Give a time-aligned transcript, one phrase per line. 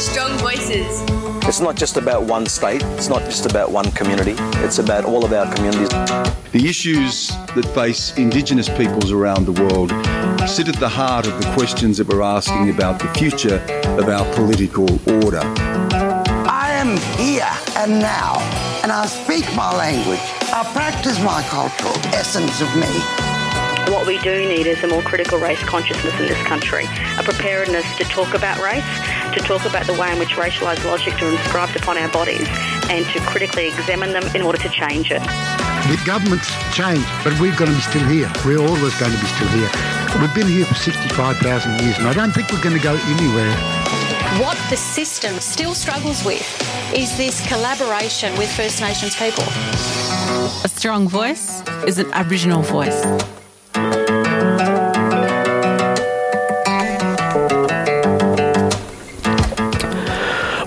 [0.00, 1.02] Strong voices.
[1.46, 4.34] It's not just about one state, it's not just about one community,
[4.64, 5.90] it's about all of our communities.
[6.52, 9.90] The issues that face Indigenous peoples around the world
[10.48, 13.62] sit at the heart of the questions that we're asking about the future
[13.98, 14.88] of our political
[15.22, 15.42] order.
[15.44, 18.38] I am here and now,
[18.82, 20.18] and I speak my language.
[20.50, 23.19] I practice my cultural essence of me.
[23.88, 26.84] What we do need is a more critical race consciousness in this country,
[27.18, 28.84] a preparedness to talk about race,
[29.34, 32.46] to talk about the way in which racialised logics are inscribed upon our bodies,
[32.90, 35.22] and to critically examine them in order to change it.
[35.88, 38.30] The governments change, but we're going to be still here.
[38.44, 39.70] We're always going to be still here.
[40.20, 43.54] We've been here for 65,000 years, and I don't think we're going to go anywhere.
[44.38, 46.46] What the system still struggles with
[46.94, 49.44] is this collaboration with First Nations people.
[50.62, 53.04] A strong voice is an Aboriginal voice.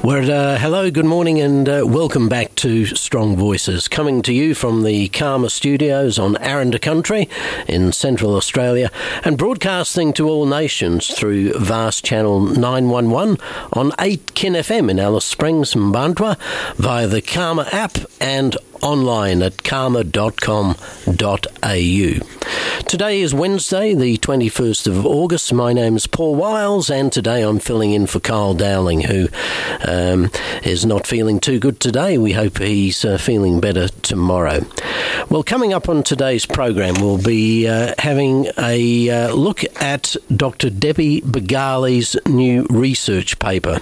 [0.03, 4.53] Well, uh, hello, good morning, and uh, welcome back to Strong Voices, coming to you
[4.53, 7.29] from the CAAMA Studios on Aranda Country
[7.69, 8.91] in Central Australia,
[9.23, 13.37] and broadcasting to all nations through Vast Channel 911
[13.71, 16.37] on 8KIN FM in Alice Springs, Mparntwe,
[16.75, 20.73] via the CAAMA app and online at caama.com.au.
[22.87, 25.51] Today is Wednesday, the 21st of August.
[25.51, 29.29] My name is Paul Wiles, and today I'm filling in for Carl Dowling, who
[29.87, 30.29] um,
[30.63, 32.17] is not feeling too good today.
[32.17, 34.65] We hope he's uh, feeling better tomorrow.
[35.29, 40.69] Well, coming up on today's program, we'll be uh, having a uh, look at Dr.
[40.69, 43.79] Debbie Bargallie's new research paper.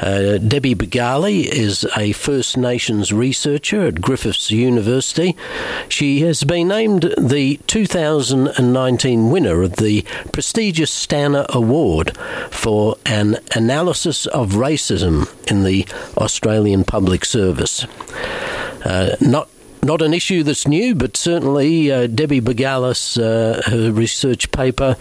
[0.00, 5.36] Uh, Debbie Bargallie is a First Nations researcher at Griffiths University.
[5.88, 7.58] She has been named the
[8.08, 12.16] 2019 winner of the prestigious Stanner Award
[12.50, 17.84] for an analysis of racism in the Australian Public Service.
[18.82, 19.50] Uh, not
[19.82, 24.96] not an issue that's new, but certainly uh, Debbie Bargallie's, uh, her research paper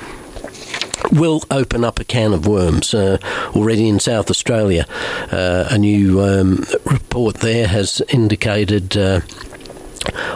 [1.11, 2.93] will open up a can of worms.
[2.93, 3.17] Uh,
[3.55, 4.85] already in South Australia,
[5.31, 8.97] uh, a new um, report there has indicated.
[8.97, 9.21] Uh,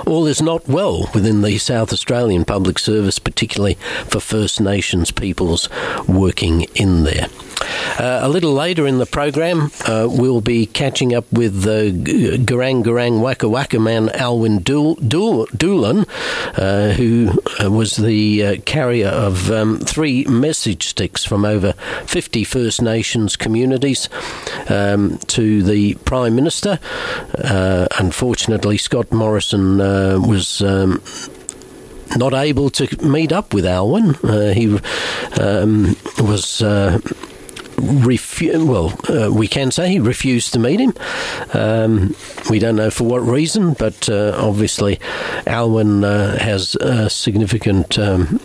[0.05, 3.75] all is not well within the South Australian Public Service, particularly
[4.07, 5.69] for First Nations peoples
[6.07, 7.27] working in there.
[7.99, 12.83] Uh, a little later in the program, uh, we'll be catching up with uh, Gurrang
[12.83, 16.05] Gurrang Waka Waka man Alwyn Doolan,
[16.57, 17.31] uh, who
[17.63, 21.73] uh, was the uh, carrier of um, three message sticks from over
[22.05, 24.09] 50 First Nations communities
[24.69, 26.79] um, to the Prime Minister.
[27.33, 30.61] unfortunately, Scott Morrison was.
[30.61, 31.01] Um,
[32.17, 34.15] not able to meet up with Alwyn.
[34.23, 34.77] Uh, he
[35.39, 36.99] um, was uh,
[37.81, 40.93] refu- well, uh, we can say he refused to meet him.
[41.53, 42.15] Um,
[42.49, 44.99] we don't know for what reason, but uh, obviously
[45.47, 46.77] Alwyn uh, has
[47.13, 47.97] significant.
[47.99, 48.39] Um,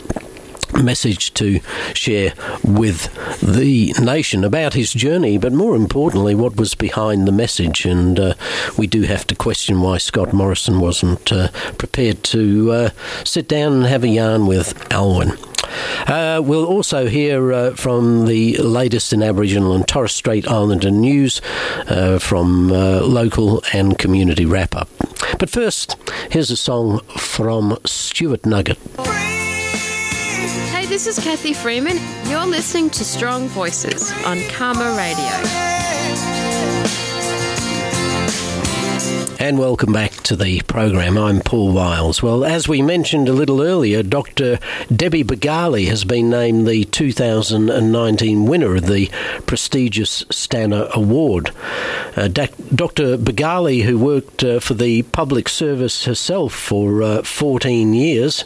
[0.83, 1.61] message to
[1.95, 2.33] share
[2.63, 7.85] with the nation about his journey, but more importantly, what was behind the message.
[7.85, 8.35] And uh,
[8.77, 11.49] we do have to question why Scott Morrison wasn't uh,
[11.79, 12.91] prepared to uh,
[13.25, 15.33] sit down and have a yarn with Alwyn.
[16.07, 21.41] Uh, we'll also hear uh, from the latest in Aboriginal and Torres Strait Islander news
[21.89, 24.89] uh, from uh, local and community wrap up.
[25.39, 25.97] But first,
[26.31, 28.79] here's a song from Stuart Nugget.
[30.89, 31.99] This is Cathy Freeman.
[32.29, 35.27] You're listening to Strong Voices on CAAMA Radio.
[39.45, 41.19] And welcome back to the program.
[41.19, 42.23] I'm Paul Wiles.
[42.23, 44.61] Well, as we mentioned a little earlier, Dr.
[44.95, 49.11] Debbie Bargallie has been named the 2019 winner of the
[49.45, 51.51] prestigious Stanner Award.
[52.17, 53.19] Uh, Dr.
[53.19, 58.45] Bargallie, who worked uh, for the public service herself for uh, 14 years,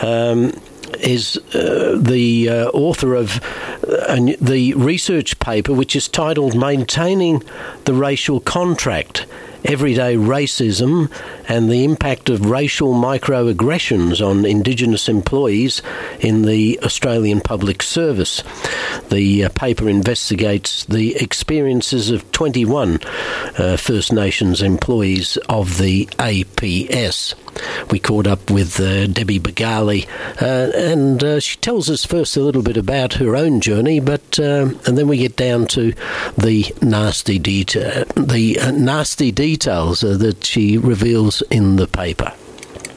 [0.00, 0.52] um,
[1.00, 3.40] is uh, the uh, author of
[3.84, 7.42] uh, the research paper, which is titled Maintaining
[7.84, 9.26] the Racial Contract
[9.64, 11.10] everyday racism
[11.48, 15.82] and the impact of racial microaggressions on Indigenous employees
[16.20, 18.42] in the Australian Public Service.
[19.08, 23.00] The uh, paper investigates the experiences of 21
[23.58, 27.34] uh, First Nations employees of the APS.
[27.90, 30.06] We caught up with uh, Debbie Bargallie,
[30.40, 34.38] uh, and uh, she tells us first a little bit about her own journey, but
[34.38, 35.92] uh, and then we get down to
[36.36, 42.32] the nasty detail, the nasty details that she reveals in the paper.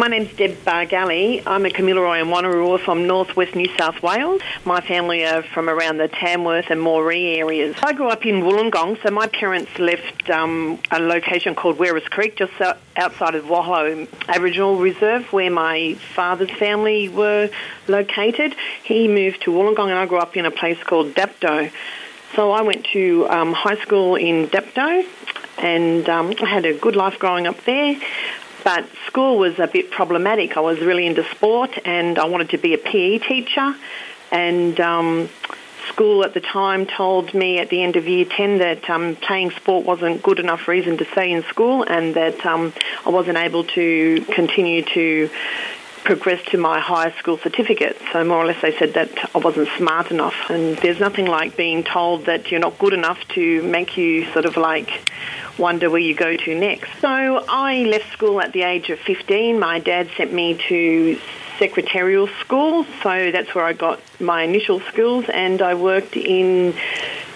[0.02, 1.44] My name's Deb Bargallie.
[1.46, 4.42] I'm a Kamilaroi and Wonnarua from northwest New South Wales.
[4.66, 7.76] My family are from around the Tamworth and Moree areas.
[7.84, 12.36] I grew up in Wollongong, so my parents left um, a location called Werris Creek,
[12.36, 12.54] just
[12.96, 17.52] outside of Walhallow Aboriginal Reserve, where my father's family were
[17.88, 18.56] located.
[18.84, 21.72] He moved to Wollongong, and I grew up in a place called Dapto.
[22.36, 25.06] So I went to um, high school in Dapto,
[25.58, 28.00] and um, I had a good life growing up there.
[28.64, 30.56] But school was a bit problematic.
[30.56, 33.76] I was really into sport and I wanted to be a PE teacher.
[34.32, 35.30] And um,
[35.88, 39.52] school at the time told me at the end of year 10 that um, playing
[39.52, 42.74] sport wasn't good enough reason to stay in school and that um,
[43.06, 45.30] I wasn't able to continue to
[46.04, 47.98] progress to my higher school certificate.
[48.12, 50.36] So more or less they said that I wasn't smart enough.
[50.50, 54.46] And there's nothing like being told that you're not good enough to make you sort
[54.46, 55.10] of like
[55.58, 56.90] wonder where you go to next.
[57.00, 59.60] So I left school at the age of 15.
[59.60, 61.20] My dad sent me to
[61.62, 66.74] secretarial school, so that's where I got my initial skills, and I worked in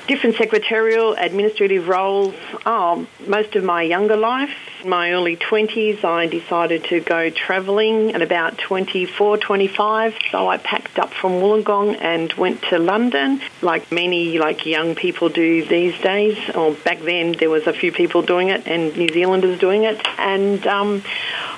[0.07, 2.33] different secretarial, administrative roles.
[2.66, 4.50] Oh, most of my younger life,
[4.83, 10.16] my early 20s, I decided to go travelling at about 24, 25.
[10.31, 15.30] So I packed up from Wollongong and went to London, like many like young people
[15.30, 16.38] do these days.
[16.56, 20.01] Or back then, there was a few people doing it, and New Zealanders doing it.
[20.18, 21.04] And um,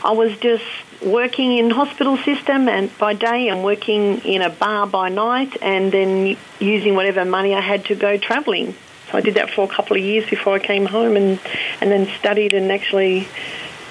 [0.03, 0.65] I was just
[1.05, 5.91] working in hospital system and by day and working in a bar by night and
[5.91, 8.75] then using whatever money I had to go travelling.
[9.11, 11.39] So I did that for a couple of years before I came home and,
[11.79, 13.27] and then studied and actually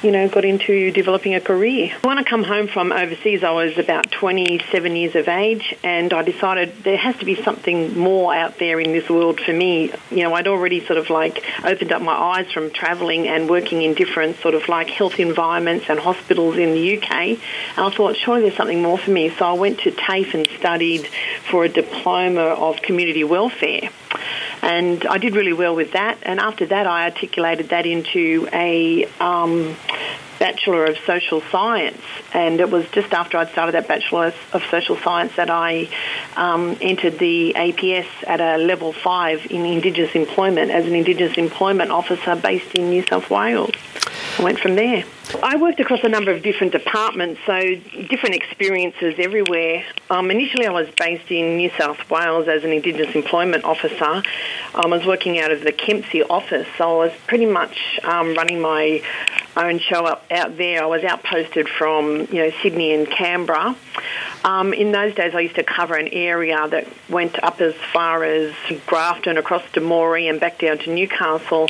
[0.07, 1.93] you know, got into developing a career.
[2.03, 6.23] When I come home from overseas, I was about 27 years of age, and I
[6.23, 9.93] decided there has to be something more out there in this world for me.
[10.13, 13.83] You know, I'd already sort of like opened up my eyes from travelling and working
[13.83, 17.39] in different sort of like health environments and hospitals in the UK, and
[17.77, 19.31] I thought, surely there's something more for me.
[19.31, 21.09] So I went to TAFE and studied
[21.51, 23.91] for a diploma of community welfare.
[24.63, 26.19] And I did really well with that.
[26.23, 29.77] And after that, I articulated that into a um,
[30.39, 32.01] Bachelor of Social Science,
[32.35, 35.89] and it was just after I'd started that Bachelor of Social Science that I
[36.37, 41.91] um, entered the APS at a level five in Indigenous employment as an Indigenous employment
[41.91, 43.71] officer based in New South Wales.
[44.39, 45.03] I went from there.
[45.43, 47.59] I worked across a number of different departments, so
[48.11, 49.83] different experiences everywhere.
[50.11, 54.23] Um, initially, I was based in New South Wales as an Indigenous employment officer.
[54.75, 58.35] Um, I was working out of the Kempsey office, so I was pretty much um,
[58.35, 59.03] running my
[59.57, 60.83] own show up out there.
[60.83, 63.75] I was outposted from you know Sydney and Canberra.
[64.47, 68.23] Um, in those days, I used to cover an area that went up as far
[68.23, 68.55] as
[68.87, 71.69] Grafton, across to Moree, and back down to Newcastle.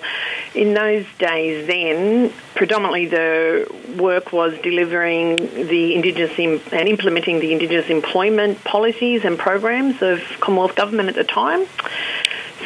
[0.54, 3.66] In those days, then predominantly the
[3.98, 10.76] work was delivering the Indigenous and implementing the Indigenous employment policies and programs of Commonwealth
[10.76, 11.66] Government at the time.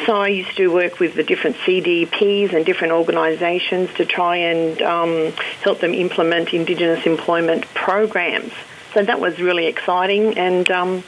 [0.05, 4.81] So I used to work with the different CDPs and different organisations to try and
[4.81, 5.31] um,
[5.63, 8.51] help them implement Indigenous employment programs.
[8.93, 11.03] So that was really exciting, and um,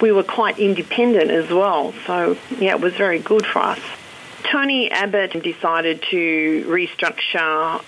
[0.00, 1.92] we were quite independent as well.
[2.06, 3.80] So yeah, it was very good for us.
[4.44, 7.82] Tony Abbott decided to restructure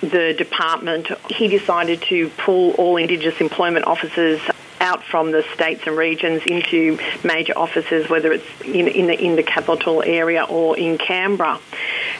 [0.00, 1.08] the department.
[1.30, 4.40] He decided to pull all Indigenous employment officers
[4.80, 9.36] out from the states and regions into major offices, whether it's in, in, the, in
[9.36, 11.60] the capital area or in Canberra.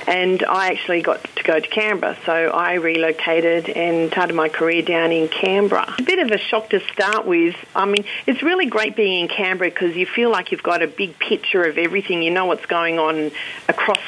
[0.07, 4.83] And I actually got to go to Canberra, so I relocated and started my career
[4.83, 5.95] down in Canberra.
[5.99, 7.55] A bit of a shock to start with.
[7.75, 10.87] I mean, it's really great being in Canberra because you feel like you've got a
[10.87, 12.23] big picture of everything.
[12.23, 13.31] You know what's going on
[13.69, 14.01] across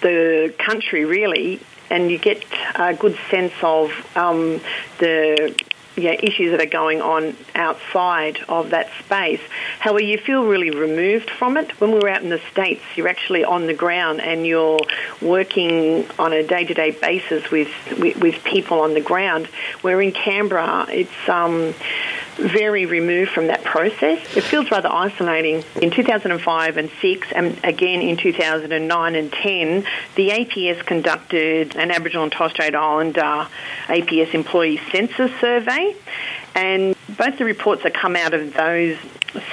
[0.00, 2.44] the country, really, and you get
[2.74, 4.60] a good sense of um,
[4.98, 5.54] the
[5.96, 9.40] yeah, issues that are going on outside of that space.
[9.80, 11.80] However, you feel really removed from it.
[11.80, 14.78] When we were out in the States, you're actually on the ground and you're
[15.20, 17.68] working on a day-to-day basis with,
[17.98, 19.46] with, with people on the ground.
[19.82, 21.74] Where in Canberra, it's um,
[22.40, 24.36] very removed from that process.
[24.36, 25.64] It feels rather isolating.
[25.80, 29.84] In 2005 and 6, and again in 2009 and 10,
[30.16, 33.46] the APS conducted an Aboriginal and Torres Strait Islander
[33.86, 35.94] APS employee census survey,
[36.54, 38.98] and both the reports that come out of those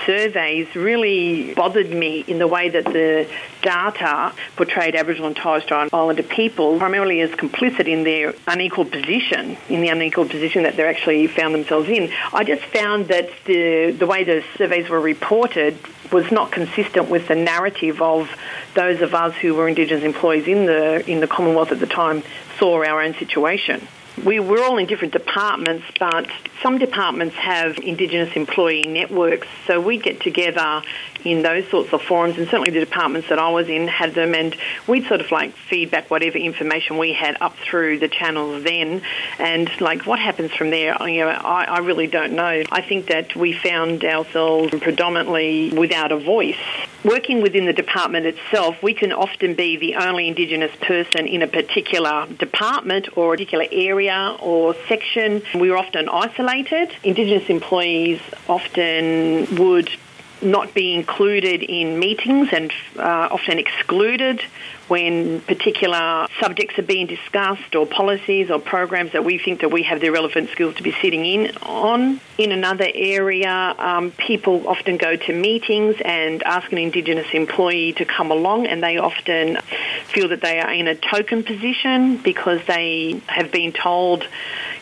[0.05, 3.29] surveys really bothered me in the way that the
[3.61, 9.57] data portrayed Aboriginal and Torres Strait Islander people primarily as complicit in their unequal position,
[9.69, 12.11] in the unequal position that they actually found themselves in.
[12.33, 15.77] I just found that the, the way the surveys were reported
[16.11, 18.29] was not consistent with the narrative of
[18.73, 22.23] those of us who were Indigenous employees in the in the Commonwealth at the time
[22.57, 23.87] saw our own situation.
[24.23, 26.27] We, we're all in different departments, but
[26.61, 30.81] some departments have Indigenous employee networks, so we get together
[31.23, 34.33] in those sorts of forums, and certainly the departments that I was in had them,
[34.33, 34.55] and
[34.87, 39.01] we'd sort of like feedback whatever information we had up through the channels then,
[39.37, 42.63] and like what happens from there, you know, I, I really don't know.
[42.71, 46.57] I think that we found ourselves predominantly without a voice.
[47.03, 51.47] Working within the department itself, we can often be the only Indigenous person in a
[51.47, 54.06] particular department or a particular area
[54.41, 55.41] or section.
[55.55, 56.95] We were often isolated.
[57.03, 59.89] Indigenous employees often would
[60.41, 64.41] not be included in meetings and uh, often excluded
[64.87, 69.83] when particular subjects are being discussed or policies or programs that we think that we
[69.83, 72.19] have the relevant skills to be sitting in on.
[72.37, 78.05] In another area, um, people often go to meetings and ask an Indigenous employee to
[78.05, 79.57] come along and they often
[80.05, 84.25] feel that they are in a token position because they have been told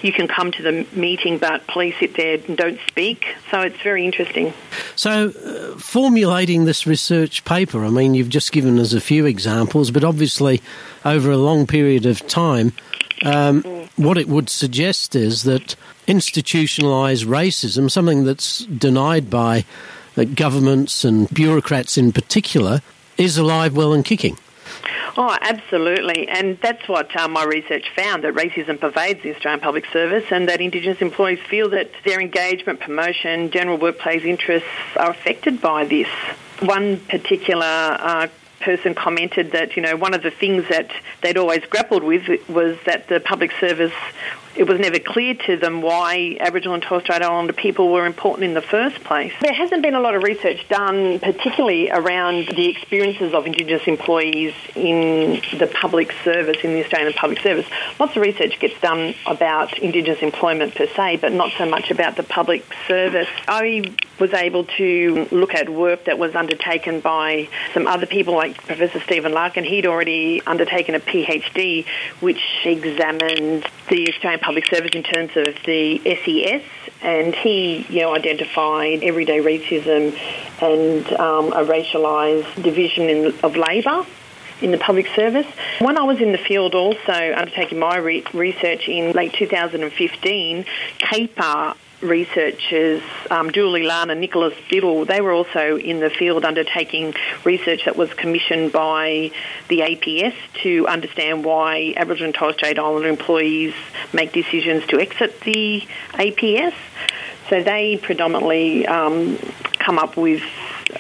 [0.02, 3.26] you can come to the meeting but please sit there and don't speak.
[3.52, 4.54] So it's very interesting.
[4.96, 9.92] So, uh, formulating this research paper, I mean, you've just given us a few examples,
[9.92, 10.62] but obviously,
[11.04, 12.74] over a long period of time,
[13.24, 13.64] um,
[13.96, 15.76] what it would suggest is that
[16.08, 19.66] institutionalised racism, something that's denied by
[20.18, 22.82] uh, governments and bureaucrats in particular,
[23.18, 24.38] is alive, well, and kicking.
[25.18, 26.28] Oh, absolutely.
[26.28, 30.50] And that's what uh, my research found that racism pervades the Australian Public Service and
[30.50, 36.10] that Indigenous employees feel that their engagement, promotion, general workplace interests are affected by this.
[36.60, 38.28] One particular uh,
[38.62, 42.78] person commented that, you know, one of the things that they'd always grappled with was
[42.86, 43.94] that the public service
[44.56, 48.46] it was never clear to them why Aboriginal and Torres Strait Islander people were important
[48.46, 49.34] in the first place.
[49.42, 54.54] There hasn't been a lot of research done, particularly around the experiences of Indigenous employees
[54.76, 57.66] in the public service, in the Australian public service.
[58.00, 62.16] Lots of research gets done about Indigenous employment per se, but not so much about
[62.16, 63.28] the public service.
[63.48, 68.56] I was able to look at work that was undertaken by some other people like
[68.66, 69.66] Professor Stephen Larkin.
[69.66, 71.86] He'd already undertaken a PhD
[72.22, 76.64] which examined the Australian public service in terms of the SES,
[77.02, 80.18] and he, you know, identified everyday racism
[80.62, 84.06] and um, a racialised division in, of labour
[84.62, 85.48] in the public service.
[85.80, 90.66] When I was in the field also undertaking my re- research in late 2015,
[91.00, 97.14] CAEPR researchers, um, Julie Lahn and Nicholas Biddle, they were also in the field undertaking
[97.44, 99.32] research that was commissioned by
[99.70, 100.34] the APS
[100.64, 103.74] to understand why Aboriginal and Torres Strait Islander employees
[104.14, 105.84] make decisions to exit the
[106.14, 106.74] APS.
[107.50, 109.38] So they predominantly um,
[109.80, 110.44] come up with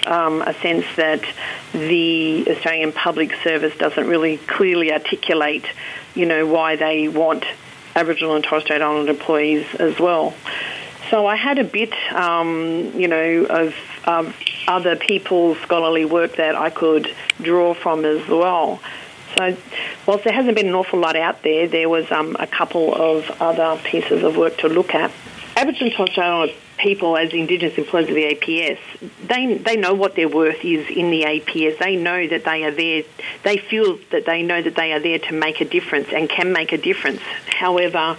[0.05, 1.23] um, a sense that
[1.71, 5.65] the Australian Public Service doesn't really clearly articulate,
[6.13, 7.45] you know, why they want
[7.95, 10.33] Aboriginal and Torres Strait Islander employees as well.
[11.09, 14.33] So I had a bit, um, you know, of um,
[14.67, 18.79] other people's scholarly work that I could draw from as well.
[19.38, 19.57] So,
[20.05, 23.29] whilst there hasn't been an awful lot out there, there was um, a couple of
[23.41, 25.12] other pieces of work to look at.
[25.57, 28.77] Aboriginal and Torres Strait people as Indigenous employees of the APS,
[29.27, 31.77] they they know what their worth is in the APS.
[31.79, 33.03] They know that they are there.
[33.43, 36.51] They feel that they know that they are there to make a difference and can
[36.51, 37.21] make a difference.
[37.47, 38.17] However,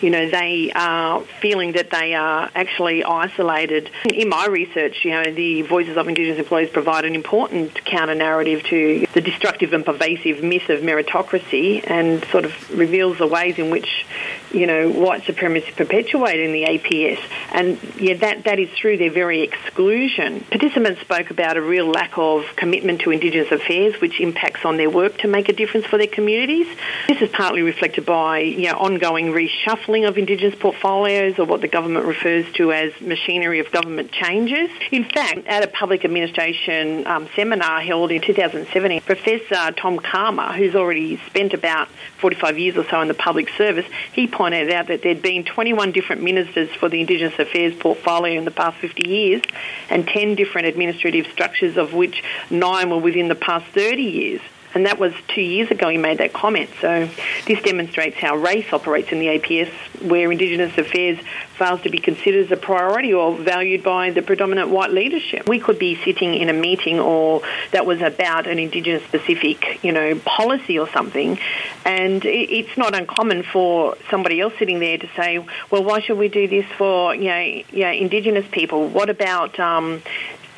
[0.00, 3.90] you know, they are feeling that they are actually isolated.
[4.12, 8.62] In my research, you know, the Voices of Indigenous Employees provide an important counter narrative
[8.64, 13.70] to the destructive and pervasive myth of meritocracy and sort of reveals the ways in
[13.70, 14.06] which,
[14.52, 17.20] you know, white supremacy perpetuating the APS.
[17.52, 20.40] And yeah, that, that is through their very exclusion.
[20.50, 24.90] Participants spoke about a real lack of commitment to Indigenous affairs, which impacts on their
[24.90, 26.66] work to make a difference for their communities.
[27.08, 31.68] This is partly reflected by, you know, ongoing reshuffling of Indigenous portfolios or what the
[31.68, 34.70] government refers to as machinery of government changes.
[34.90, 40.74] In fact, at a public administration um, seminar held in 2017, Professor Tom Calma, who's
[40.74, 41.88] already spent about
[42.20, 45.90] 45 years or so in the public service, he pointed out that there'd been 21
[45.90, 49.42] different ministers for the Indigenous Affairs portfolio in the past 50 years
[49.90, 54.40] and 10 different administrative structures, of which nine were within the past 30 years.
[54.78, 56.70] And that was two years ago he made that comment.
[56.80, 57.10] So
[57.46, 59.72] this demonstrates how race operates in the APS,
[60.08, 61.18] where Indigenous affairs
[61.56, 65.48] fails to be considered as a priority or valued by the predominant white leadership.
[65.48, 67.42] We could be sitting in a meeting or
[67.72, 71.40] that was about an Indigenous specific, you know, policy or something,
[71.84, 76.28] and it's not uncommon for somebody else sitting there to say, well, why should we
[76.28, 78.86] do this for, you know, you know Indigenous people?
[78.86, 80.02] What about um,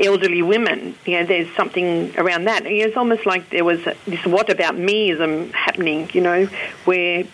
[0.05, 0.95] elderly women.
[1.05, 2.67] You know, there's something around that.
[2.67, 6.47] It's almost like there was this what about meism happening, you know,
[6.85, 7.25] where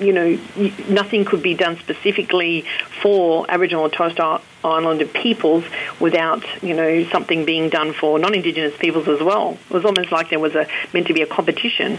[0.00, 0.38] you know,
[0.88, 2.64] nothing could be done specifically
[3.00, 5.64] for Aboriginal and Torres Strait Islander peoples
[6.00, 9.58] without, you know, something being done for non-Indigenous peoples as well.
[9.68, 11.98] It was almost like there was a meant to be a competition.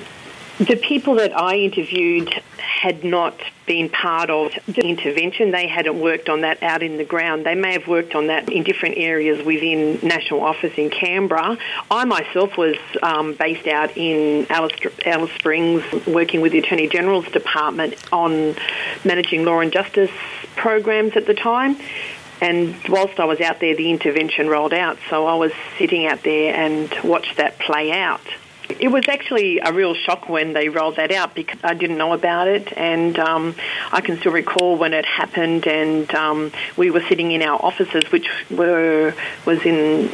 [0.59, 2.29] The people that I interviewed
[2.59, 5.49] had not been part of the intervention.
[5.49, 7.43] They hadn't worked on that out in the ground.
[7.43, 11.57] They may have worked on that in different areas within National Office in Canberra.
[11.89, 14.73] I myself was um, based out in Alice,
[15.05, 18.55] Alice Springs working with the Attorney General's Department on
[19.03, 20.11] managing law and justice
[20.55, 21.77] programs at the time.
[22.41, 24.99] And whilst I was out there, the intervention rolled out.
[25.09, 28.21] So I was sitting out there and watched that play out.
[28.79, 32.13] It was actually a real shock when they rolled that out because I didn't know
[32.13, 33.55] about it, and um,
[33.91, 35.67] I can still recall when it happened.
[35.67, 39.13] And um, we were sitting in our offices, which were
[39.45, 40.11] was in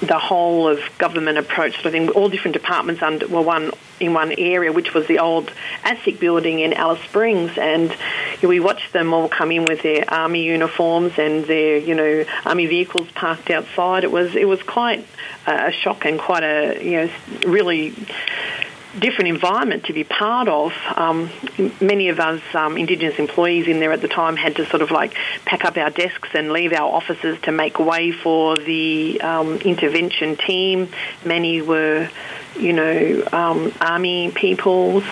[0.00, 1.82] the whole of government approach.
[1.82, 5.18] So I think all different departments under were one in one area, which was the
[5.18, 5.50] old
[5.84, 7.94] ASIC building in Alice Springs, and
[8.42, 12.66] we watched them all come in with their army uniforms and their you know army
[12.66, 14.04] vehicles parked outside.
[14.04, 15.06] It was it was quite
[15.46, 17.10] a shock and quite a you know
[17.46, 17.94] really
[18.98, 20.72] different environment to be part of.
[20.96, 21.30] Um,
[21.80, 24.90] many of us um, Indigenous employees in there at the time had to sort of
[24.90, 29.56] like pack up our desks and leave our offices to make way for the um,
[29.58, 30.88] intervention team.
[31.24, 32.08] Many were,
[32.58, 35.04] you know, um, army peoples.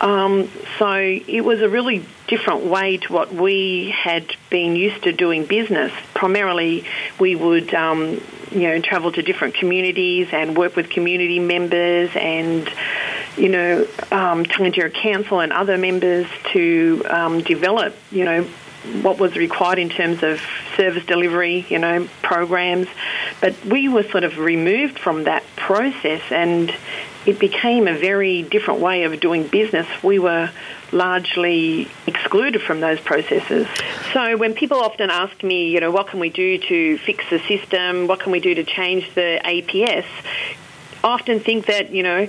[0.00, 5.12] Um, so it was a really different way to what we had been used to
[5.12, 5.92] doing business.
[6.14, 6.84] Primarily,
[7.18, 8.20] we would um,
[8.52, 12.70] you know, travel to different communities and work with community members and,
[13.36, 18.46] you know, um, Tangentyere Council and other members to um, develop, you know,
[19.02, 20.40] what was required in terms of
[20.76, 22.86] service delivery, you know, programs.
[23.40, 26.74] But we were sort of removed from that process and
[27.26, 29.86] it became a very different way of doing business.
[30.02, 30.50] We were
[30.92, 33.66] largely excluded from those processes.
[34.12, 37.40] So when people often ask me, you know, what can we do to fix the
[37.40, 38.06] system?
[38.06, 40.06] What can we do to change the APS?
[41.04, 42.28] Often think that, you know,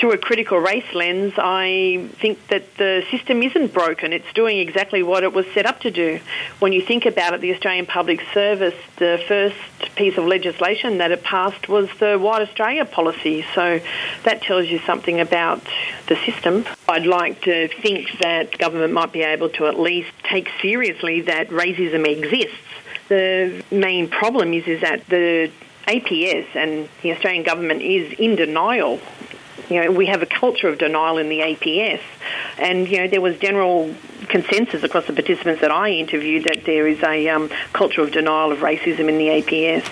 [0.00, 4.14] through a critical race lens, I think that the system isn't broken.
[4.14, 6.20] It's doing exactly what it was set up to do.
[6.58, 11.10] When you think about it, the Australian Public Service, the first piece of legislation that
[11.10, 13.44] it passed was the White Australia policy.
[13.54, 13.80] So
[14.24, 15.62] that tells you something about
[16.06, 16.64] the system.
[16.88, 21.50] I'd like to think that government might be able to at least take seriously that
[21.50, 22.56] racism exists.
[23.08, 25.50] The main problem is, is that the
[25.86, 29.00] APS and the Australian government is in denial
[29.68, 32.00] you know, we have a culture of denial in the APS,
[32.58, 33.94] and you know there was general
[34.28, 38.52] consensus across the participants that I interviewed that there is a um, culture of denial
[38.52, 39.88] of racism in the APS.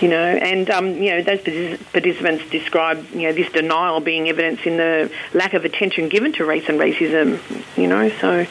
[0.00, 4.60] You know, and um, you know those participants describe you know this denial being evidence
[4.64, 7.40] in the lack of attention given to race and racism.
[7.78, 8.46] You know, so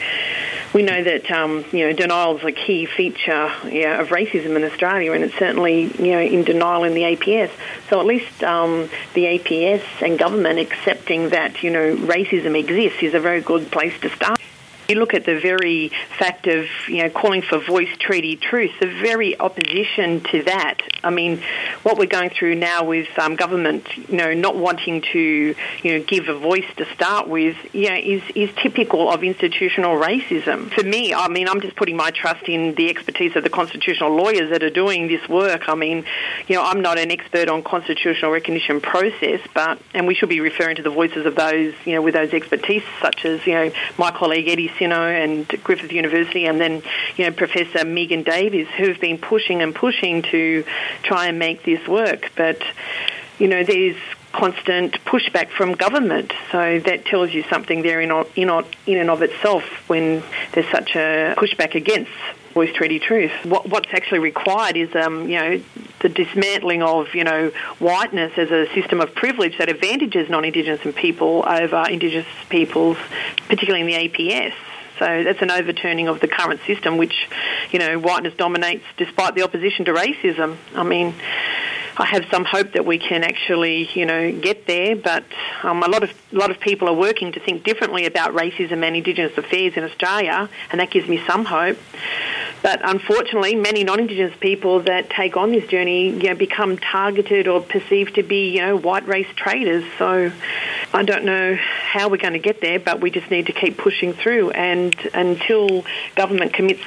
[0.72, 4.64] we know that um, you know denial is a key feature yeah, of racism in
[4.64, 7.50] Australia, and it's certainly you know in denial in the APS.
[7.88, 13.14] So at least um, the APS and government accepting that you know racism exists is
[13.14, 14.35] a very good place to start.
[14.88, 18.86] You look at the very fact of you know calling for voice treaty truth, the
[18.86, 20.78] very opposition to that.
[21.02, 21.42] I mean,
[21.82, 26.04] what we're going through now with um, government, you know, not wanting to you know
[26.04, 30.72] give a voice to start with, you know, is is typical of institutional racism.
[30.72, 34.14] For me, I mean, I'm just putting my trust in the expertise of the constitutional
[34.14, 35.68] lawyers that are doing this work.
[35.68, 36.04] I mean,
[36.46, 40.40] you know, I'm not an expert on constitutional recognition process, but and we should be
[40.40, 43.72] referring to the voices of those you know with those expertise, such as you know
[43.98, 46.82] my colleague Eddie Synot and Griffith University, and then
[47.16, 50.64] you know Professor Megan Davis, who've been pushing and pushing to
[51.02, 52.32] try and make this work.
[52.36, 52.62] But
[53.38, 53.96] you know, there's
[54.32, 56.32] constant pushback from government.
[56.52, 58.50] So that tells you something there in, in,
[58.86, 62.10] in and of itself when there's such a pushback against
[62.56, 63.30] voice treaty truth.
[63.44, 65.62] What, what's actually required is, um, you know,
[66.00, 71.44] the dismantling of, you know, whiteness as a system of privilege that advantages non-Indigenous people
[71.46, 72.96] over Indigenous peoples,
[73.46, 74.54] particularly in the APS.
[74.98, 77.28] So that's an overturning of the current system, which,
[77.72, 80.56] you know, whiteness dominates despite the opposition to racism.
[80.74, 81.14] I mean,
[81.98, 84.96] I have some hope that we can actually, you know, get there.
[84.96, 85.24] But
[85.62, 88.84] um, a lot of a lot of people are working to think differently about racism
[88.84, 91.78] and Indigenous affairs in Australia, and that gives me some hope.
[92.66, 97.60] But unfortunately, many non-Indigenous people that take on this journey, you know, become targeted or
[97.60, 99.84] perceived to be, you know, white race traders.
[99.98, 100.32] So
[100.92, 103.78] I don't know how we're going to get there, but we just need to keep
[103.78, 104.50] pushing through.
[104.50, 105.84] And until
[106.16, 106.82] government commits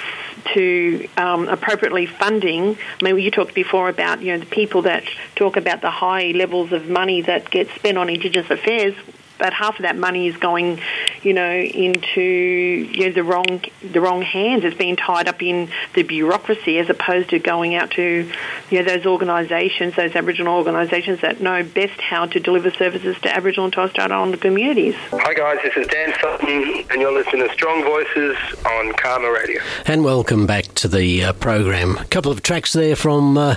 [0.55, 5.05] to um, appropriately funding, I mean, you talked before about, you know, the people that
[5.37, 8.95] talk about the high levels of money that get spent on Indigenous affairs
[9.39, 10.79] but half of that money is going,
[11.23, 14.63] you know, into you know, the wrong the wrong hands.
[14.63, 18.29] It's being tied up in the bureaucracy as opposed to going out to
[18.69, 23.35] you know those organisations, those Aboriginal organisations that know best how to deliver services to
[23.35, 24.95] Aboriginal and Torres Strait Islander communities.
[25.11, 29.61] Hi guys, this is Dan Sultan, and you're listening to Strong Voices on CAAMA Radio.
[29.85, 31.97] And welcome back to the uh, program.
[31.97, 33.55] A couple of tracks there from uh,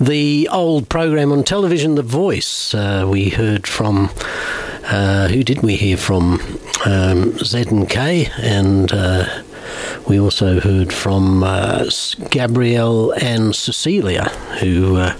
[0.00, 2.74] the old program on television, The Voice.
[2.74, 4.10] Uh, we heard from.
[4.84, 6.40] Uh, who did we hear from?
[6.84, 9.24] Um, Z and K, and uh,
[10.08, 11.88] we also heard from uh,
[12.30, 14.24] Gabrielle and Cecilia,
[14.60, 15.16] who uh,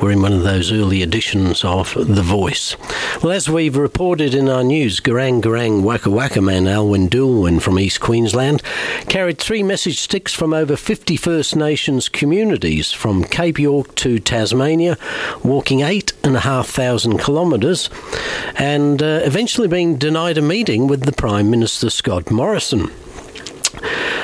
[0.00, 2.76] were in one of those early editions of The Voice.
[3.22, 7.78] Well, as we've reported in our news, Garang Garang Waka Waka man Alwyn Doolan from
[7.78, 8.62] East Queensland
[9.08, 14.98] carried three message sticks from over 50 First Nations communities from Cape York to Tasmania,
[15.42, 17.90] walking eight and a half thousand kilometres,
[18.56, 22.90] and uh, eventually being denied a meeting with the Prime Minister Scott Morrison.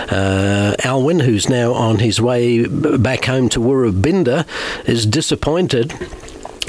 [0.08, 4.46] Uh, Alwyn, who's now on his way back home to Woorabinda,
[4.88, 5.92] is disappointed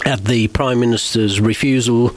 [0.06, 2.10] at the Prime Minister's refusal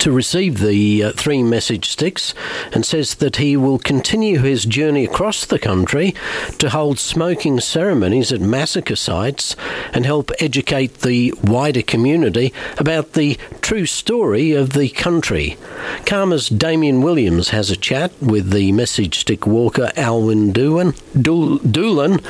[0.00, 2.32] to receive the uh, three message sticks
[2.72, 6.14] and says that he will continue his journey across the country
[6.56, 9.54] to hold smoking ceremonies at massacre sites
[9.92, 15.58] and help educate the wider community about the true story of the country.
[16.06, 22.24] CAAMA's Damien Williams has a chat with the message stick walker Alwyn Doolan, Doolan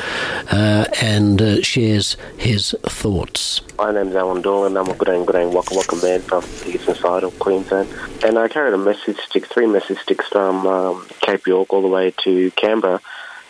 [0.50, 3.60] uh, and uh, shares his thoughts.
[3.78, 4.76] My name's Alan Doolan.
[4.76, 7.59] I'm a G'day G'day Waka Waka man from eastern side of Queensland.
[8.24, 11.88] And I carried a message stick, three message sticks from um, Cape York all the
[11.88, 13.00] way to Canberra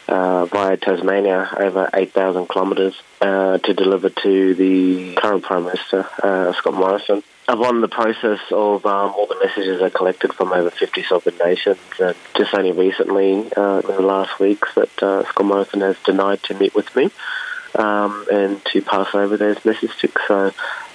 [0.08, 6.52] uh, via Tasmania, over 8,000 kilometres, uh, to deliver to the current Prime Minister, uh,
[6.52, 7.22] Scott Morrison.
[7.46, 11.78] Upon the process of um, all the messages I collected from over 50 sovereign nations,
[11.98, 16.42] and just only recently, uh, in the last weeks, that uh, Scott Morrison has denied
[16.44, 17.10] to meet with me
[17.76, 20.22] um, and to pass over those message sticks.
[20.28, 20.52] So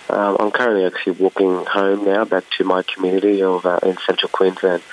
[0.09, 4.29] um, I'm currently actually walking home now back to my community of uh, in central
[4.29, 4.83] Queensland,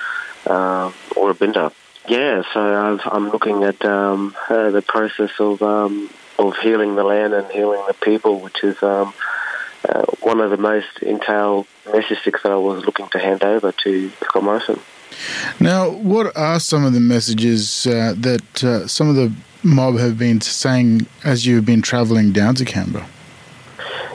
[0.45, 1.73] uh, Woorabinda.
[2.07, 7.03] Yeah, so i am looking at um, uh, the process of um, of healing the
[7.03, 9.13] land and healing the people, which is um,
[9.87, 13.71] uh, one of the most entailed message sticks that I was looking to hand over
[13.71, 14.79] to Scott Morrison.
[15.59, 20.17] Now, what are some of the messages uh, that uh, some of the mob have
[20.17, 23.07] been saying as you've been travelling down to Canberra?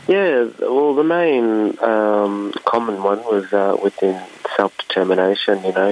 [0.09, 4.19] Yeah, well, the main um, common one was uh, within
[4.57, 5.89] self determination, you know,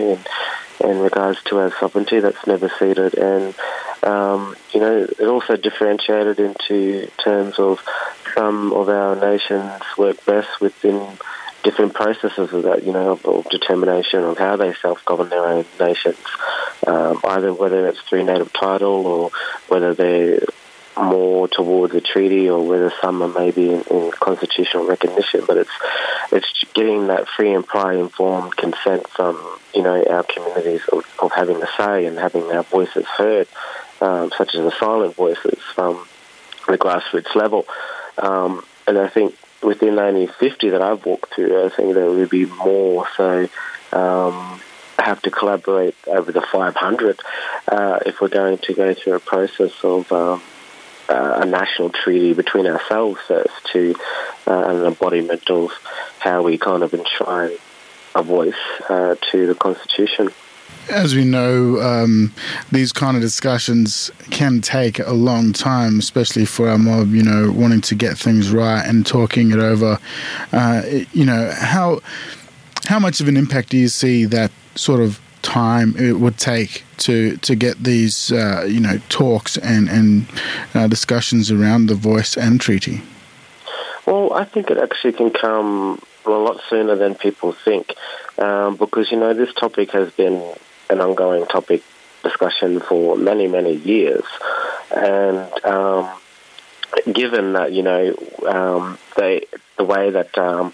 [0.80, 3.12] in, in regards to our sovereignty that's never ceded.
[3.18, 3.54] And,
[4.02, 7.84] um, you know, it also differentiated into terms of
[8.34, 11.18] some of our nations work best within
[11.62, 16.16] different processes of that, you know, of, determination of how they self-govern their own nations,
[16.86, 19.30] um, either whether it's through native title or
[19.68, 20.40] whether they're
[20.96, 25.42] more towards a treaty or whether some are maybe in, in constitutional recognition.
[25.46, 25.70] But it's
[26.32, 29.36] it's getting that free and prior informed consent from
[29.74, 33.48] you know our communities of, of having a say and having our voices heard,
[34.00, 36.06] um, such as the silent voices from
[36.66, 37.66] the grassroots level.
[38.18, 42.28] Um, and I think within only 50 that I've walked through, I think there will
[42.28, 43.06] be more.
[43.16, 43.48] So
[43.92, 44.60] um,
[44.98, 47.20] have to collaborate over the 500
[47.68, 50.42] uh, if we're going to go through a process of um,
[51.08, 53.94] uh, a national treaty between ourselves first to
[54.46, 55.70] uh, an embodiment of
[56.20, 57.52] how we kind of enshrine
[58.14, 58.54] a voice
[58.88, 60.30] uh, to the Constitution
[60.88, 62.32] as we know, um,
[62.70, 67.12] these kind of discussions can take a long time, especially for our mob.
[67.12, 69.98] You know, wanting to get things right and talking it over.
[70.52, 72.00] Uh, you know, how
[72.84, 76.82] how much of an impact do you see that sort of time it would take
[76.98, 80.26] to to get these uh, you know talks and and
[80.74, 83.00] uh, discussions around the voice and treaty?
[84.06, 87.94] Well, I think it actually can come a lot sooner than people think,
[88.38, 90.42] um, because you know this topic has been
[90.90, 91.82] an ongoing topic
[92.22, 94.24] discussion for many, many years.
[94.94, 96.08] And um,
[97.12, 98.14] given that, you know,
[98.46, 100.72] um, they, the way that um,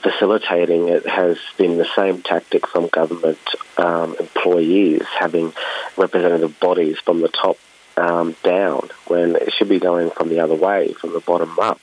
[0.00, 3.38] facilitating it has been the same tactic from government
[3.76, 5.52] um, employees, having
[5.96, 7.58] representative bodies from the top
[7.96, 11.80] um, down, when it should be going from the other way, from the bottom up.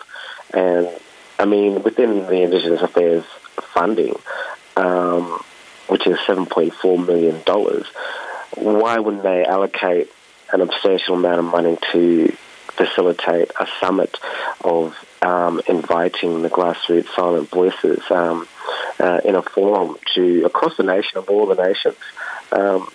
[0.53, 0.89] And
[1.37, 3.23] I mean, within the Indigenous Affairs
[3.73, 4.15] funding,
[4.75, 5.43] um,
[5.87, 7.41] which is $7.4 million,
[8.55, 10.11] why wouldn't they allocate
[10.51, 12.35] an substantial amount of money to
[12.79, 14.17] facilitate a summit
[14.61, 18.47] of um, inviting the grassroots silent voices um,
[18.99, 21.97] uh, in a forum to across the nation of all the nations
[22.53, 22.89] um,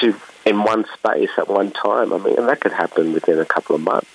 [0.00, 2.12] to in one space at one time.
[2.12, 4.10] I mean, and that could happen within a couple of months,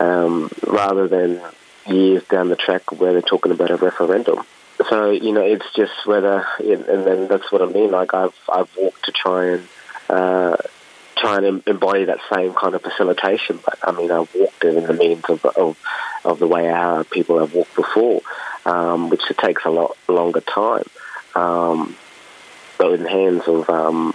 [0.00, 1.40] um, rather than
[1.86, 4.42] years down the track where they're talking about a referendum.
[4.88, 7.90] So you know, it's just whether, and then that's what I mean.
[7.90, 9.68] Like I've I've walked to try and
[10.08, 10.56] uh,
[11.16, 13.60] try and embody that same kind of facilitation.
[13.64, 15.78] But I mean, I've walked it in the means of of,
[16.24, 18.22] of the way our people have walked before,
[18.64, 20.84] um, which takes a lot longer time.
[21.34, 21.96] Um,
[22.78, 24.14] but in the hands of um,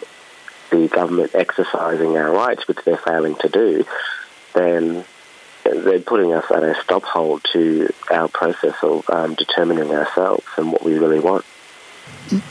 [0.69, 3.85] the government exercising our rights, which they're failing to do,
[4.53, 5.05] then
[5.63, 10.71] they're putting us at a stop hold to our process of um, determining ourselves and
[10.71, 11.45] what we really want.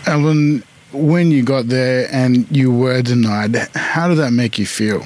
[0.06, 5.04] Alan, when you got there and you were denied, how did that make you feel?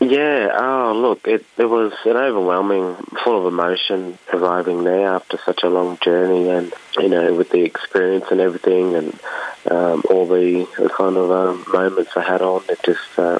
[0.00, 5.64] Yeah, oh, look, it, it was an overwhelming, full of emotion arriving there after such
[5.64, 9.18] a long journey and, you know, with the experience and everything and
[9.68, 13.38] um, all the, the kind of um, moments I had on, it just uh,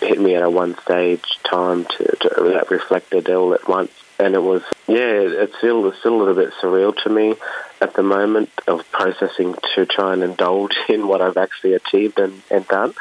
[0.00, 3.90] hit me at a one stage time to, to that reflected all at once.
[4.20, 7.34] And it was, yeah, it's still, it's still a little bit surreal to me
[7.80, 12.42] at the moment of processing to try and indulge in what I've actually achieved and,
[12.50, 12.94] and done.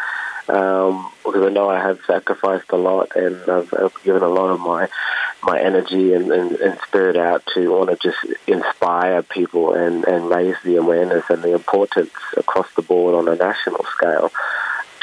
[0.48, 4.52] Um, because I know I have sacrificed a lot and I've, I've given a lot
[4.52, 4.88] of my
[5.42, 10.30] my energy and, and, and spirit out to want to just inspire people and, and
[10.30, 14.32] raise the awareness and the importance across the board on a national scale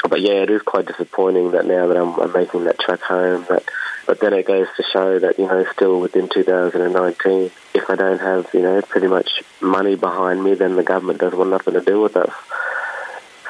[0.09, 3.45] but yeah, it is quite disappointing that now that I'm, I'm making that trek home,
[3.49, 3.63] that
[4.05, 8.19] but then it goes to show that you know still within 2019, if I don't
[8.19, 11.81] have you know pretty much money behind me, then the government doesn't want nothing to
[11.81, 12.33] do with us.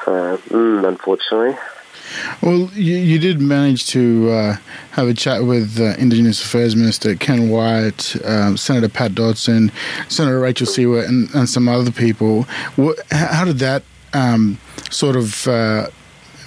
[0.04, 1.58] So mm, unfortunately.
[2.42, 4.56] Well, you, you did manage to uh,
[4.92, 9.72] have a chat with uh, Indigenous Affairs Minister Ken Wyatt, um, Senator Pat Dodson,
[10.08, 12.42] Senator Rachel Siewert, and, and some other people.
[12.76, 14.58] What, how did that um,
[14.90, 15.88] sort of uh,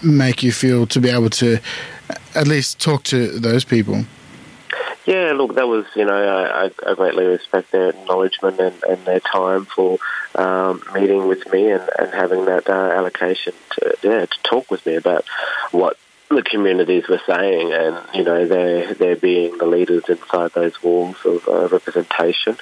[0.03, 1.59] make you feel to be able to
[2.35, 4.05] at least talk to those people?
[5.05, 9.21] Yeah, look, that was, you know, I, I greatly respect their acknowledgement and, and their
[9.21, 9.99] time for
[10.35, 14.85] um, meeting with me and, and having that uh, allocation to, yeah, to talk with
[14.85, 15.23] me about
[15.71, 15.97] what
[16.29, 21.15] the communities were saying, and you know they're they're being the leaders inside those walls
[21.23, 22.57] of uh, representation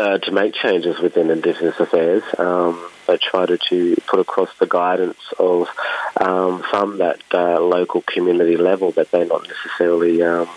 [0.00, 2.22] uh, to make changes within Indigenous affairs.
[2.38, 5.68] Um, they to put across the guidance of
[6.20, 10.48] um, from that uh, local community level that they're not necessarily um,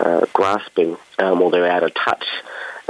[0.00, 2.24] uh, grasping um, or they're out of touch.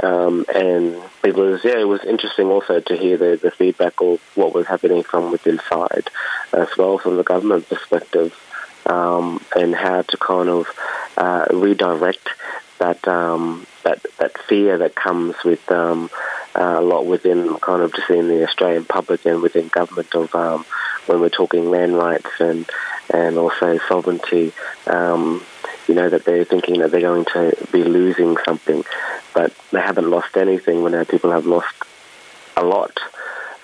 [0.01, 4.21] Um, and it was yeah, it was interesting also to hear the, the feedback of
[4.35, 6.09] what was happening from within side,
[6.53, 8.33] as well from the government perspective
[8.85, 10.67] um, and how to kind of
[11.17, 12.29] uh, redirect
[12.79, 16.09] that um, that that fear that comes with um,
[16.55, 20.33] uh, a lot within kind of just in the Australian public and within government of
[20.35, 20.65] um,
[21.05, 22.69] when we're talking land rights and
[23.13, 24.51] and also sovereignty.
[24.87, 25.43] Um,
[25.87, 28.83] you know that they're thinking that they're going to be losing something,
[29.33, 30.83] but they haven't lost anything.
[30.83, 31.73] When our people have lost
[32.57, 32.99] a lot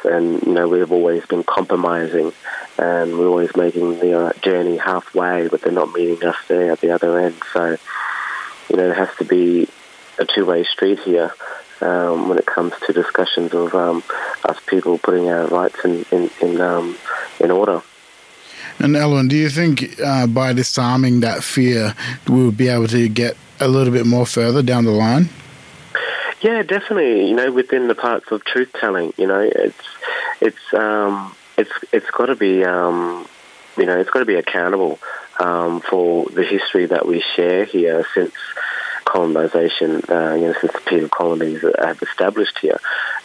[0.05, 2.31] and you know we've always been compromising,
[2.77, 6.81] and we're always making the uh, journey halfway, but they're not meeting us there at
[6.81, 7.35] the other end.
[7.53, 7.77] So
[8.69, 9.67] you know there has to be
[10.17, 11.33] a two-way street here
[11.81, 14.03] um, when it comes to discussions of um,
[14.43, 16.97] us people putting our rights in in in, um,
[17.39, 17.81] in order.
[18.79, 21.95] And Elwyn, do you think uh, by disarming that fear,
[22.27, 25.29] we'll be able to get a little bit more further down the line?
[26.41, 27.29] Yeah, definitely.
[27.29, 29.87] You know, within the parts of truth telling, you know, it's
[30.41, 33.27] it's um, it's it's got to be um,
[33.77, 34.99] you know it's got to be accountable
[35.39, 38.33] um, for the history that we share here since
[39.05, 40.01] colonization.
[40.09, 42.79] Uh, you know, since the penal colonies have established here,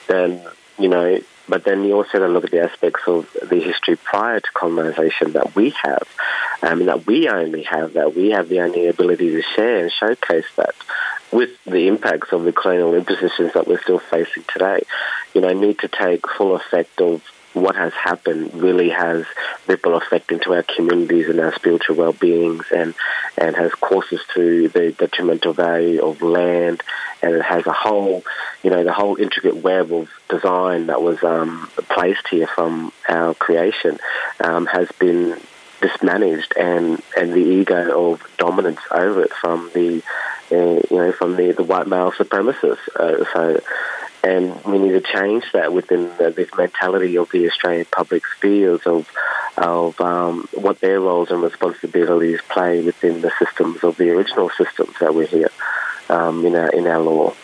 [0.07, 0.43] then
[0.79, 1.21] you know.
[1.49, 4.51] But then you also got to look at the aspects of the history prior to
[4.55, 6.07] colonization that we have,
[6.63, 10.47] um, that we only have, that we have the only ability to share and showcase
[10.55, 10.77] that
[11.33, 14.83] with the impacts of the colonial impositions that we're still facing today,
[15.35, 19.25] you know, need to take full effect of what has happened really has
[19.67, 22.95] ripple effect into our communities and our spiritual well-beings and,
[23.37, 26.83] and has us through the detrimental value of land
[27.23, 28.23] and it has a whole,
[28.63, 33.35] you know, the whole intricate web of design that was um, placed here from our
[33.35, 33.99] creation
[34.43, 35.37] um, has been
[35.83, 40.03] mismanaged and, and the ego of dominance over it from the
[40.53, 42.89] uh, you know, from the, the white male supremacists.
[42.97, 43.61] Uh, so,
[44.23, 48.87] and we need to change that within the, this mentality of the Australian public spheres
[48.87, 49.11] of
[49.57, 54.95] of um, what their roles and responsibilities play within the systems of the original systems
[55.01, 55.51] that we're here
[56.09, 57.35] um, in our in our law.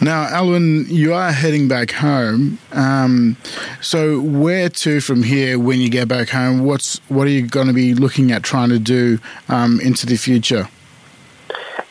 [0.00, 2.58] Now, Alwyn, you are heading back home.
[2.72, 3.36] Um,
[3.80, 6.64] so, where to from here when you get back home?
[6.64, 10.16] What's what are you going to be looking at trying to do um, into the
[10.16, 10.68] future?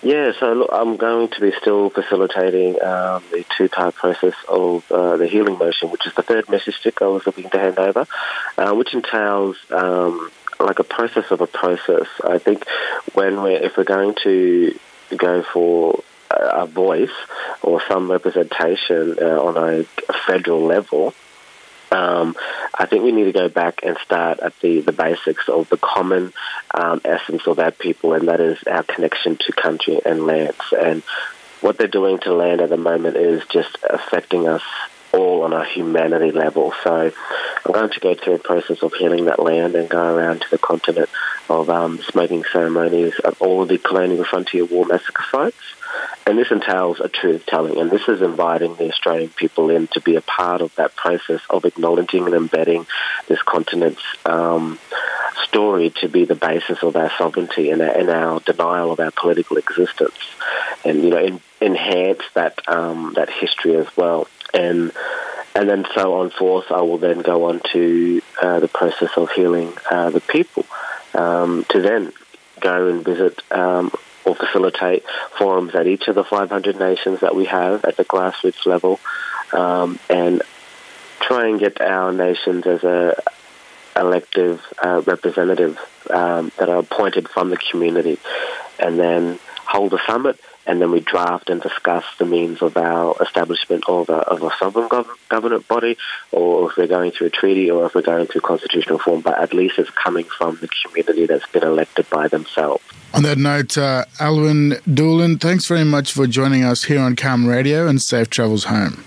[0.03, 5.17] Yeah, so look, I'm going to be still facilitating um, the two-part process of uh,
[5.17, 8.05] the healing motion, which is the third message stick I was looking to hand over,
[8.57, 12.07] uh, which entails um, like a process of a process.
[12.23, 12.65] I think
[13.13, 14.77] when we're if we're going to
[15.15, 17.09] go for a voice
[17.61, 19.83] or some representation uh, on a
[20.25, 21.13] federal level,
[21.91, 22.35] um,
[22.73, 25.77] I think we need to go back and start at the, the basics of the
[25.77, 26.33] common
[26.73, 30.59] um, essence of our people, and that is our connection to country and lands.
[30.77, 31.03] And
[31.61, 34.63] what they're doing to land at the moment is just affecting us
[35.13, 36.73] all on a humanity level.
[36.83, 37.11] So
[37.65, 40.49] I'm going to go through a process of healing that land and go around to
[40.51, 41.09] the continent
[41.49, 45.57] of um, smoking ceremonies of all of the colonial frontier war massacre sites.
[46.25, 50.01] And this entails a truth telling, and this is inviting the Australian people in to
[50.01, 52.85] be a part of that process of acknowledging and embedding
[53.27, 54.77] this continent's um,
[55.43, 59.11] story to be the basis of our sovereignty and our, and our, denial of our
[59.11, 60.17] political existence,
[60.83, 64.91] and you know, in, enhance that um, that history as well and
[65.55, 66.71] and then so on forth.
[66.71, 70.65] I will then go on to uh, the process of healing uh, the people
[71.17, 72.13] um, to then
[72.61, 73.91] go and visit um,
[74.25, 75.03] or facilitate
[75.37, 78.99] forums at each of the 500 nations that we have at the grassroots level,
[79.53, 80.41] um, and
[81.19, 83.21] try and get our nations as a
[83.95, 85.79] elective uh, representative
[86.11, 88.19] um, that are appointed from the community,
[88.79, 93.15] and then hold a summit and then we draft and discuss the means of our
[93.21, 95.97] establishment of a, of a sovereign gov- government body,
[96.31, 99.21] or if we're going through a treaty, or if we're going through constitutional form.
[99.21, 102.83] But at least it's coming from the community that's been elected by themselves.
[103.13, 107.47] On that note, uh, Alwyn Doolan, thanks very much for joining us here on CAAMA
[107.47, 109.03] Radio, and safe travels home.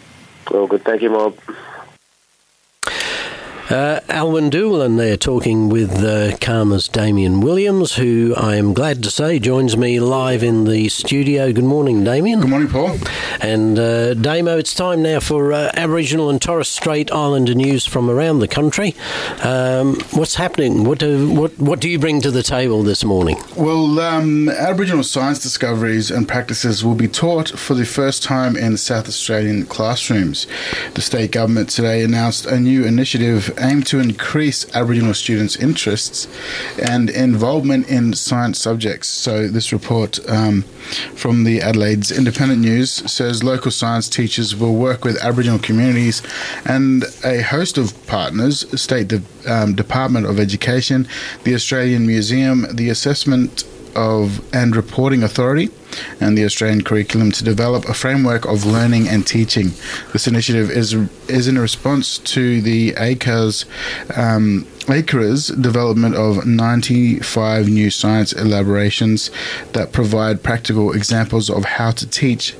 [0.50, 0.84] Well, good.
[0.84, 1.38] Thank you, Mob.
[3.70, 9.12] Uh, Alwyn Doolan there talking with uh, CAAMA's Damien Williams, who I am glad to
[9.12, 11.52] say joins me live in the studio.
[11.52, 12.40] Good morning, Damien.
[12.40, 12.98] Good morning, Paul.
[13.40, 18.10] And uh, Damo, it's time now for uh, Aboriginal and Torres Strait Islander news from
[18.10, 18.96] around the country.
[19.44, 20.82] Um, what's happening?
[20.82, 23.40] What do, what, what do you bring to the table this morning?
[23.56, 28.76] Well, um, Aboriginal science discoveries and practices will be taught for the first time in
[28.78, 30.48] South Australian classrooms.
[30.94, 36.28] The state government today announced a new initiative aim to increase Aboriginal students' interests
[36.82, 39.08] and involvement in science subjects.
[39.08, 40.62] So, this report um,
[41.14, 46.22] from the Adelaide's Independent News says local science teachers will work with Aboriginal communities
[46.64, 51.06] and a host of partners, State De- um, Department of Education,
[51.44, 53.64] the Australian Museum, the Assessment
[53.96, 55.70] of and Reporting Authority
[56.20, 59.72] and the Australian curriculum to develop a framework of learning and teaching.
[60.12, 60.94] This initiative is
[61.28, 63.64] is in response to the ACARS
[64.16, 69.30] um, ACARA's development of 95 new science elaborations
[69.72, 72.54] that provide practical examples of how to teach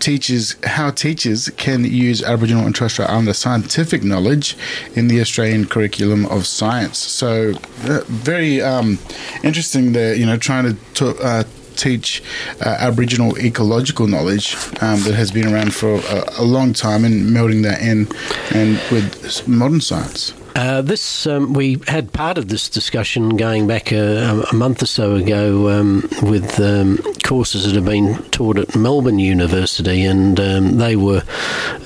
[0.00, 4.56] teachers how teachers can use Aboriginal and Torres Strait Islander scientific knowledge
[4.94, 6.98] in the Australian curriculum of science.
[6.98, 8.98] So, uh, very um,
[9.42, 9.92] interesting.
[9.92, 11.08] There, you know, trying to.
[11.18, 12.22] uh, teach
[12.60, 17.30] uh, Aboriginal ecological knowledge um, that has been around for a, a, long time and
[17.30, 18.06] melding that in
[18.54, 20.34] and with modern science.
[20.54, 24.86] Uh, this um, we had part of this discussion going back a, a month or
[24.86, 30.76] so ago um, with um, courses that have been taught at Melbourne University, and um,
[30.76, 31.22] they were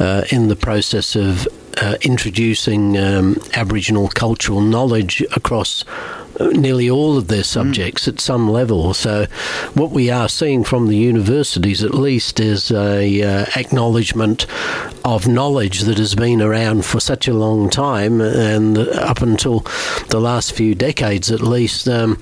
[0.00, 1.46] uh, in the process of
[1.80, 5.84] uh, introducing um, Aboriginal cultural knowledge across
[6.40, 8.08] nearly all of their subjects mm.
[8.08, 8.94] at some level.
[8.94, 9.26] So,
[9.74, 14.46] what we are seeing from the universities, at least, is a uh, acknowledgement
[15.04, 19.60] of knowledge that has been around for such a long time, and up until
[20.08, 22.20] the last few decades, at least, um,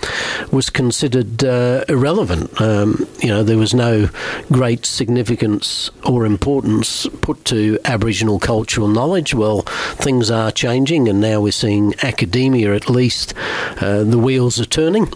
[0.53, 2.61] was considered uh, irrelevant.
[2.61, 4.09] Um, you know, there was no
[4.53, 9.35] great significance or importance put to Aboriginal cultural knowledge.
[9.35, 13.35] Well, things are changing, and now we're seeing academia, at least.
[13.81, 15.07] Uh, the wheels are turning.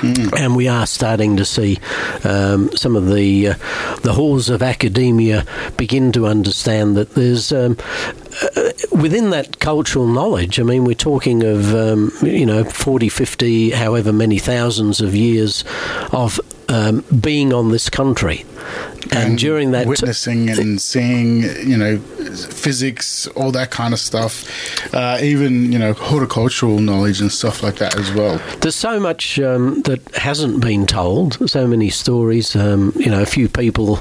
[0.00, 0.38] Mm.
[0.38, 1.78] And we are starting to see
[2.22, 3.54] um, some of the uh,
[4.02, 5.46] the halls of academia
[5.78, 7.78] begin to understand that there's um,
[8.42, 10.60] uh, within that cultural knowledge.
[10.60, 15.64] I mean, we're talking of um, you know 40, 50, however many thousands of years
[16.12, 16.38] of
[16.68, 18.44] um, being on this country
[19.12, 21.98] And, during that, witnessing and seeing, you know,
[22.36, 24.44] physics, all that kind of stuff,
[24.92, 28.40] uh, even you know horticultural knowledge and stuff like that as well.
[28.60, 31.48] There's so much um, that hasn't been told.
[31.48, 32.56] So many stories.
[32.56, 34.00] Um, you know, a few people.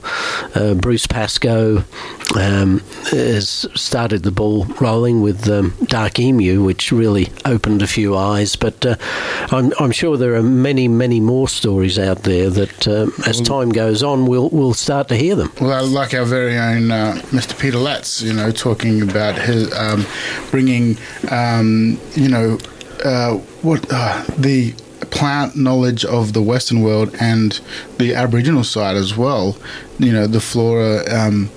[0.55, 1.83] Uh, Bruce Pascoe
[2.35, 2.79] um,
[3.11, 8.55] has started the ball rolling with um, Dark Emu, which really opened a few eyes.
[8.55, 8.95] But uh,
[9.51, 13.69] I'm, I'm, sure there are many, many more stories out there that, um, as time
[13.69, 15.51] goes on, we'll we'll start to hear them.
[15.61, 17.57] Well, like our very own uh, Mr.
[17.59, 20.05] Peter Latz, you know, talking about his um,
[20.51, 20.97] bringing,
[21.31, 22.57] um, you know,
[23.03, 24.73] uh, what uh, the
[25.11, 27.61] plant knowledge of the Western world and
[27.97, 29.57] the Aboriginal side as well.
[29.99, 31.49] You know, the flora um,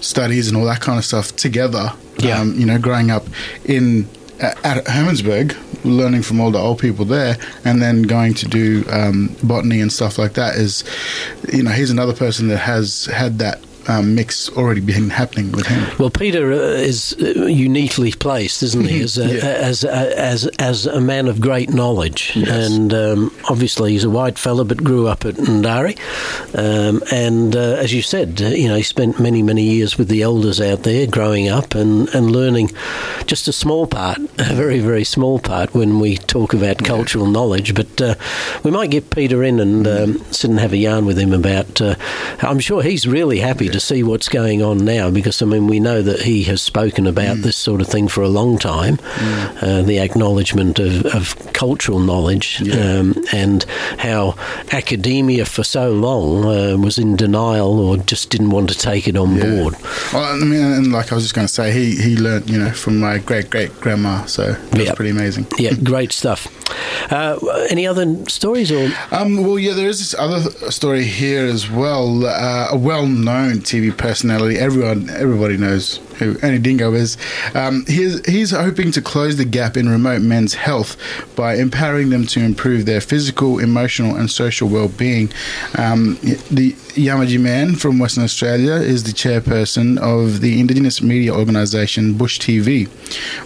[0.00, 1.92] studies and all that kind of stuff together.
[2.18, 2.40] Yeah.
[2.40, 3.24] Um, you know, growing up
[3.64, 4.08] in
[4.40, 9.34] at Hermannsburg, learning from all the old people there, and then going to do um,
[9.42, 10.84] botany and stuff like that is,
[11.52, 15.66] you know, he's another person that has had that um, mix already been happening with
[15.66, 15.96] him.
[15.98, 19.44] Well, Peter uh, is uh, uniquely placed, isn't he, as a, yeah.
[19.44, 22.48] as, a, as as a man of great knowledge, yes.
[22.48, 25.98] and um, obviously he's a white fella, but grew up at Ntaria,
[26.54, 30.08] um, and uh, as you said, uh, you know, he spent many many years with
[30.08, 32.70] the elders out there, growing up and and learning
[33.26, 37.32] just a small part, a very very small part when we talk about cultural yeah.
[37.32, 37.74] knowledge.
[37.74, 38.14] But uh,
[38.62, 41.80] we might get Peter in and um, sit and have a yarn with him about.
[41.80, 41.94] Uh,
[42.40, 43.72] I'm sure he's really happy yeah.
[43.72, 46.60] to to see what's going on now because I mean we know that he has
[46.60, 47.42] spoken about mm.
[47.42, 49.62] this sort of thing for a long time, mm.
[49.62, 52.98] uh, the acknowledgement of, of cultural knowledge yeah.
[52.98, 53.64] um, and
[53.98, 54.34] how
[54.72, 59.16] academia for so long uh, was in denial or just didn't want to take it
[59.16, 59.44] on yeah.
[59.44, 59.74] board.
[60.12, 62.58] Well, I mean, and like I was just going to say, he he learned you
[62.58, 64.96] know from my great great grandma, so that's yep.
[64.96, 65.46] pretty amazing.
[65.58, 66.48] Yeah, great stuff.
[67.10, 67.38] Uh,
[67.70, 68.90] any other stories or?
[69.10, 72.26] Um, well, yeah, there is this other story here as well.
[72.26, 72.76] Uh, a
[73.60, 77.16] TV personality, everyone, everybody knows who Ernie Dingo is.
[77.54, 80.96] Um, he's he's hoping to close the gap in remote men's health
[81.36, 85.30] by empowering them to improve their physical, emotional, and social well-being.
[85.76, 86.18] Um,
[86.50, 92.38] the Yamaji man from Western Australia is the chairperson of the Indigenous media organisation Bush
[92.38, 92.88] TV,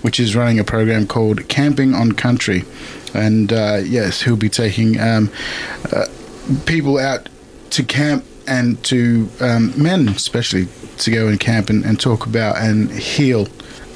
[0.03, 2.65] which is running a program called Camping on Country
[3.15, 5.31] and uh, yes, he'll be taking um,
[5.93, 6.07] uh,
[6.67, 7.29] people out
[7.71, 12.59] to camp and to um, men, especially, to go and camp and, and talk about
[12.59, 13.46] and heal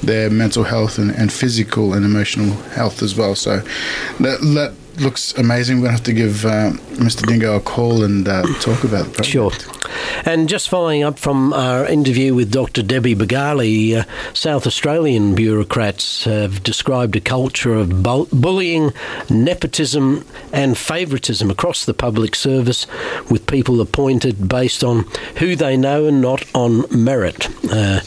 [0.01, 3.35] their mental health and, and, physical and emotional health as well.
[3.35, 3.59] So
[4.19, 5.77] that looks amazing.
[5.77, 7.25] We're going to have to give uh, Mr.
[7.25, 9.25] Dingo a call and uh, talk about it.
[9.25, 9.51] Sure.
[10.25, 12.83] And just following up from our interview with Dr.
[12.83, 18.91] Debbie Bargallie, uh, South Australian bureaucrats have described a culture of bu- bullying,
[19.29, 22.87] nepotism, and favouritism across the public service,
[23.29, 25.03] with people appointed based on
[25.37, 27.47] who they know and not on merit.
[27.71, 28.01] Uh,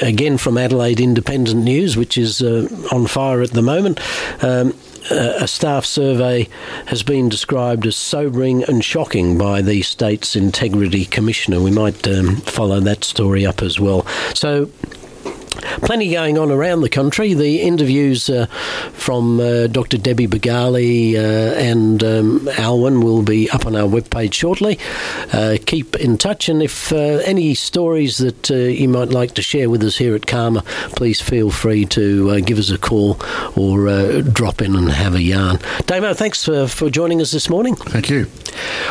[0.00, 4.00] again, from Adelaide Independent News, which is uh, on fire at the moment.
[4.42, 4.74] Um,
[5.10, 6.48] a staff survey
[6.86, 11.60] has been described as sobering and shocking by the state's integrity commissioner.
[11.60, 14.06] We might um, follow that story up as well.
[14.34, 14.70] So,
[15.82, 17.34] plenty going on around the country.
[17.34, 18.46] The interviews uh,
[18.92, 19.98] from uh, Dr.
[19.98, 24.78] Debbie Bargallie uh, and um, Alwyn will be up on our webpage shortly.
[25.32, 29.42] Uh, keep in touch, and if uh, any stories that uh, you might like to
[29.42, 30.64] share with us here at CAAMA,
[30.96, 33.18] please feel free to give us a call
[33.56, 35.58] or drop in and have a yarn.
[35.86, 37.76] Damo, thanks for, for joining us this morning.
[37.76, 38.26] Thank you.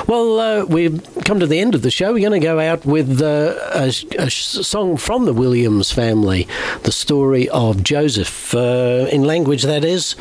[0.07, 2.13] Well, we've come to the end of the show.
[2.13, 6.47] We're going to go out with a, a song from the Williams family
[6.83, 10.15] the story of Joseph uh, in language that is.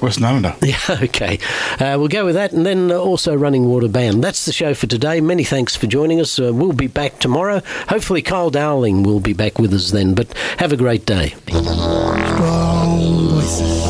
[0.00, 0.56] West Nanda.
[0.62, 1.38] Yeah, okay.
[1.78, 4.24] Uh, we'll go with that and then also Running Water Band.
[4.24, 5.20] That's the show for today.
[5.20, 6.38] Many thanks for joining us.
[6.38, 7.60] Uh, we'll be back tomorrow.
[7.88, 11.34] Hopefully, Kyle Dowling will be back with us then, but have a great day.
[11.48, 13.82] Strong voices.